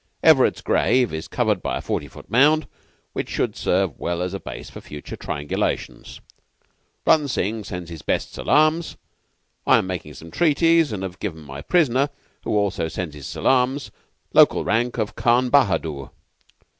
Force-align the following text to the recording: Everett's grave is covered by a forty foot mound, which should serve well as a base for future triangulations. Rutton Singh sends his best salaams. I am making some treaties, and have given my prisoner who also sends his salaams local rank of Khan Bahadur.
Everett's 0.23 0.61
grave 0.61 1.13
is 1.13 1.27
covered 1.27 1.61
by 1.61 1.77
a 1.77 1.81
forty 1.81 2.07
foot 2.07 2.27
mound, 2.27 2.65
which 3.13 3.29
should 3.29 3.55
serve 3.55 3.99
well 3.99 4.23
as 4.23 4.33
a 4.33 4.39
base 4.39 4.67
for 4.67 4.81
future 4.81 5.15
triangulations. 5.15 6.21
Rutton 7.05 7.27
Singh 7.27 7.63
sends 7.63 7.91
his 7.91 8.01
best 8.01 8.33
salaams. 8.33 8.97
I 9.67 9.77
am 9.77 9.85
making 9.85 10.15
some 10.15 10.31
treaties, 10.31 10.91
and 10.91 11.03
have 11.03 11.19
given 11.19 11.43
my 11.43 11.61
prisoner 11.61 12.09
who 12.43 12.57
also 12.57 12.87
sends 12.87 13.13
his 13.13 13.27
salaams 13.27 13.91
local 14.33 14.63
rank 14.65 14.97
of 14.97 15.15
Khan 15.15 15.51
Bahadur. 15.51 16.09